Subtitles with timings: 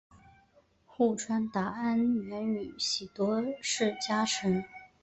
[0.83, 4.65] 户川达安原宇喜多氏家臣。